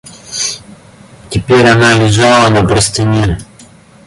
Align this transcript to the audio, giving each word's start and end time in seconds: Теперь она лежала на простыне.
Теперь 1.29 1.67
она 1.67 1.93
лежала 1.93 2.49
на 2.49 2.67
простыне. 2.67 3.37